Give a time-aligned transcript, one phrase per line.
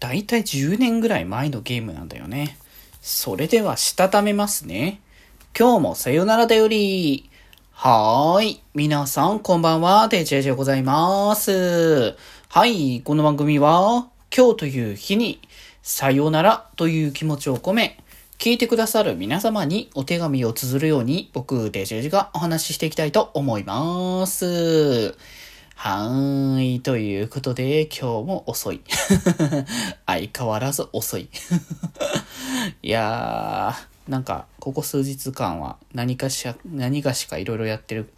[0.00, 2.56] だいたい10年ぐらい前のゲームなんだよね。
[3.02, 5.00] それでは、したためますね。
[5.56, 7.28] 今日もさよならだより。
[7.72, 8.62] はーい。
[8.74, 10.08] 皆さん、こんばんは。
[10.08, 12.16] デジェジでございます。
[12.48, 13.02] はい。
[13.02, 15.38] この番組は、今日という日に、
[15.82, 17.98] さよならという気持ちを込め、
[18.38, 25.14] 聞いてくださる皆様にお手紙を綴るように、僕、デジェジがお話ししていきたいと思います。
[25.82, 26.80] はーい。
[26.82, 28.82] ということで、今日も遅い。
[30.04, 31.30] 相変わらず遅い。
[32.82, 38.12] いやー、なんか、ここ数日間は何かしら、何かしかいろいろやってる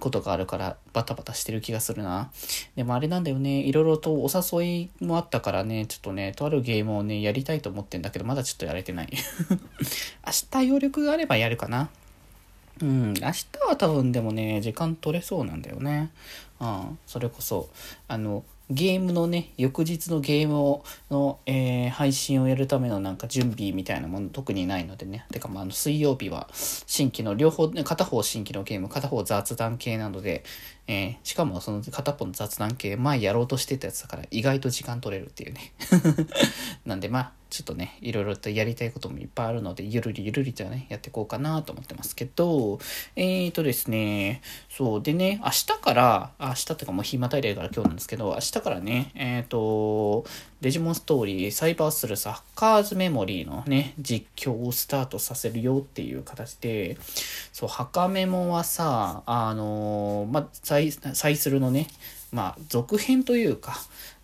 [0.00, 2.32] ことがあるからバタバタしてる気がするな。
[2.74, 3.60] でもあれなんだよね。
[3.60, 9.08] いろいろとお誘いもあったからね、ちょっとね、とあるゲームをね、やりたいと思ってんだけど、まだちょっとやれてない。
[10.26, 11.90] 明日余力があればやるかな。
[12.84, 16.10] うん、明日は多分でもね、時間取れそうなんだよね。
[16.60, 17.70] うん、それこそ、
[18.08, 25.24] あの、ゲームのね、翌日のゲームを、の、えー、配信をやるためのなんか準備みたいなもの特にないのでね。
[25.32, 30.44] てかまあ、あの、水曜日は新規の両方、ね、片方新規のゲーム、片方雑談系なので、
[30.86, 35.72] えー、しかもその片方の雑談系、前やろうとしてたやつだから意外と時間取れるっていうね。
[36.84, 42.80] なんでまあ、ちょっとね、いろいろとやりたいこともいっぱいあるので、ゆるりゆるりとね、やっていこうかなと思ってますけど、
[43.14, 50.24] えーとですね、そう、でね、明日から、明日ってかもう日またいでから今日なんですけど、明日からね、えっ、ー、と、
[50.62, 56.98] デジモンストーリー、サイバースルサッカーズメモリーのね、実況をスタートさせるよっていう形で、
[57.52, 61.86] そう、ハカメモはさ、あのまあ、サイ、サイスルのね、
[62.32, 63.76] まあ、続編というか、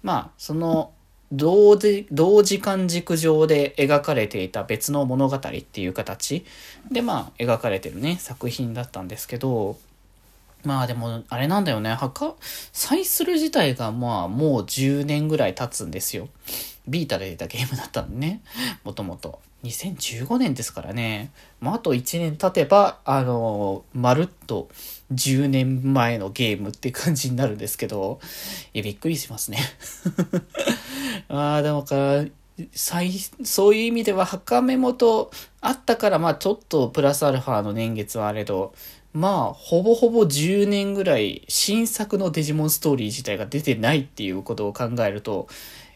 [0.03, 0.91] まあ、その、
[1.33, 6.45] 同時、同時間軸上で描かれていた別の物語っていう形
[6.91, 9.79] で、まあ、描かれてるね、作品だったんですけど、
[10.65, 12.35] まあでも、あれなんだよね、墓、
[12.73, 16.29] サイスル自体がまあもう10年ぐらい経つんですよ。
[16.89, 18.43] ビータで出たゲームだったんでね、
[18.85, 19.41] もともと。
[19.63, 21.31] 2015年ですからね。
[21.61, 24.69] まああと1年経てば、あの、まるっと
[25.13, 28.21] 10年前のゲームって感じになるんですけど、
[28.73, 29.59] いや、びっくりしますね。
[31.29, 32.25] ああ、でもか、
[32.73, 38.75] そういう意味では、墓目元あったから、まあちょっとプラスアルファの年月はあれど、
[39.13, 45.49] まあ、ほぼほぼ10年ぐらい新作のデジモンストーリー自体が出てないっていうことを考えると、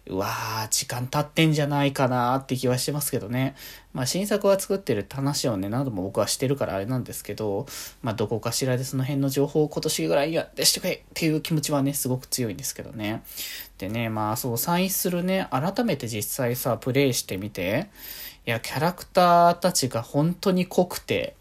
[0.07, 3.55] うわー、時間経ってんじゃないかなって気はしてますけどね。
[3.95, 7.65] まあ、新作は作ってるって話をね、何度も僕はしてるからあれなんですけど、
[8.03, 13.23] まあ、どこかしらでその辺の情報を今年ぐらいには出してくれっていう気持ちはね、すごく強いんですけどね。
[13.79, 17.89] でね、まあ、そう、サインするね、改めて実際さ、プレイしてみて、
[18.47, 21.35] いや、キャラクターたちが本当に濃くて、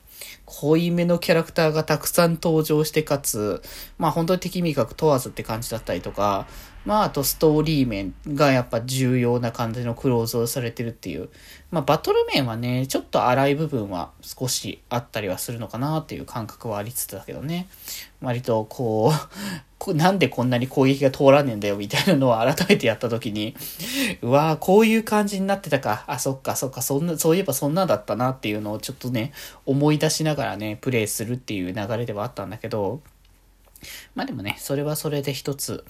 [0.45, 3.61] 濃いめのキャラクターがたくさん登場してかつ、
[3.97, 6.47] まあ本当に敵味覚問わずって感じだったりとか、
[6.85, 11.29] まああとストーリー面がやっぱ重要な感じのクローズをされてるっていう。
[11.71, 17.67] まあバトル面はね、ちょっと荒い部分は少しあったりはするのかなっていう感覚はありつつだけどね。
[18.21, 19.53] 割とこう、
[19.95, 23.55] なんでこんなに攻撃が通らねえんだよみたいなのを改めてやった時に、
[24.21, 26.05] うわぁ、こういう感じになってたか。
[26.07, 29.33] あ、そっかそっか、そんな、そういえばそんなだったなっていうのをちょっとね、
[29.65, 33.01] 思い出しながらね、プレイするっていう流れではあったんだけど、
[34.15, 35.83] まあでもね、それはそれで一つ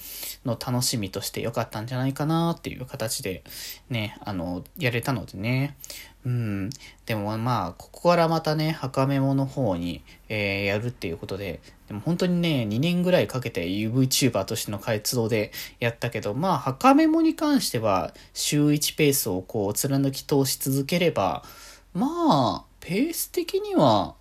[0.46, 3.44] の楽しみとして良かったんじゃないかなっていう形で
[3.90, 5.76] ね、あの、やれたのでね。
[6.26, 6.70] うん。
[7.06, 21.44] でもまあ、ここからまたね、墓メモの方に、えー、やるっていうことで、でも本当にね、2年ぐらいかけて VTuber としての活動でやったけど、まあ、墓メモに関しては、週1ペースをこう、貫き通し続ければ、
[21.94, 24.16] まあ、ペース的には、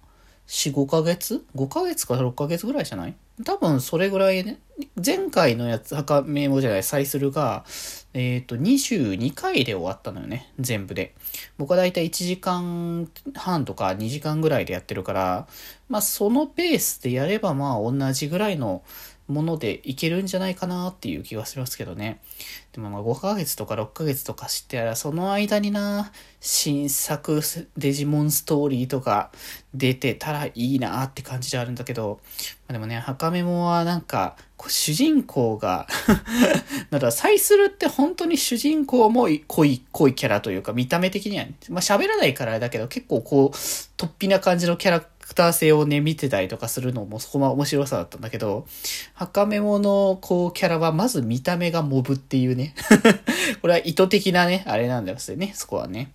[0.46, 3.14] 4、5ヶ月 ?5 ヶ月か6ヶ月ぐらいじゃない？
[3.44, 4.58] 多分それぐらいね、
[5.04, 7.64] 前回のやつ、墓メモじゃない、サイスルが、
[8.12, 11.14] えっ、ー、と、22回で終わったのよね、全部で。
[11.56, 15.46] 僕はだいたい1時間半とか2時間ぐらいでやってるから、
[15.88, 18.82] まあそのペースでやればまあ同じぐらいの
[19.28, 22.20] ものでいけるんじゃないかなっていう気がしますけどね。
[22.72, 27.40] でもまあ5ヶ月とか6ヶ月とか知ってたら、その間にな、新作
[27.78, 29.30] デジモンストーリーとか
[29.74, 32.20] 出てたらいいなって感じであるんだけど、
[32.68, 34.36] まあ、でもね、墓メモはなんか、
[34.68, 35.86] 主人公が
[36.90, 48.66] だから、サイスルって本当に主人公も濃い、濃いキャラというか、見た目的には、まあ喋らないからだけど、結構こう、突飛な感じのキャラクター性をね、見てたりとかするのもそこは面白さだったんだけど、
[49.14, 52.74] 墓メモのこう、キャラはまず見た目がモブっていうね
[53.62, 56.12] これは意図的なね、あれなんですよね、そこはね。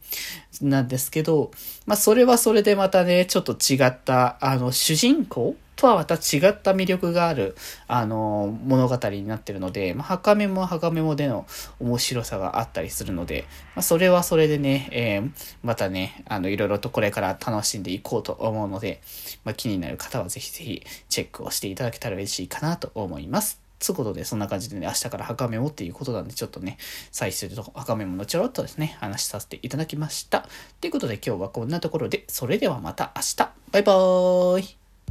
[0.61, 1.51] なんですけど、
[1.85, 5.55] まあそれはそれでまたね、ちょっと違った、あの、主人公？
[5.77, 6.17] とはまた違
[6.49, 7.55] った魅力がある、
[7.87, 11.45] あの、物語になってるので、まあ、はかめもはかめもでの
[11.79, 13.45] 面白さがあったりするので、
[13.75, 15.31] まあ、それはそれでね、えー、
[15.61, 19.01] またね、あの、いろいろとこれから楽しんでいこうと思うので、
[19.45, 23.66] まあ、気になる方はぜひぜひチェックをしていただけたら嬉しいかなと思います。
[23.79, 26.77] つうことで、そんな感じでね、明日から墓メモっていうことなんで、ちょっとね、
[27.11, 30.47] 最終と墓メモのちょろっとですね、話させていただきました。
[30.81, 33.37] ということで今日はこんなところで、それではまた明日。
[33.71, 34.76] バイバーイ